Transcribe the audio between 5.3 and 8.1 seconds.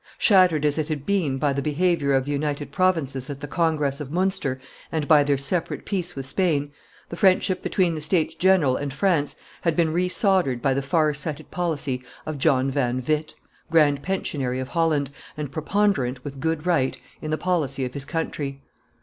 separate peace with Spain, the friendship between the